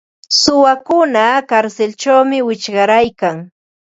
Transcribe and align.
Suwakuna 0.39 1.23
karsilćhawmi 1.49 2.37
wichqaryarkan. 2.47 3.37